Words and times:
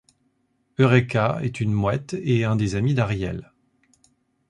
Eurêka 0.79 1.37
est 1.43 1.59
une 1.59 1.71
mouette 1.73 2.15
et 2.23 2.43
un 2.43 2.55
des 2.55 2.73
amis 2.73 2.95
d'Ariel. 2.95 3.51